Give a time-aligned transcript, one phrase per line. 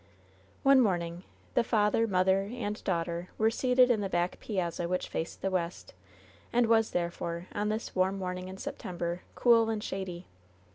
[0.63, 5.43] One morning the father, mother and daughter were seated in the back piazza which faced
[5.43, 5.93] the west,
[6.51, 10.25] and was therefore, on this warm morning in September, cool and shady.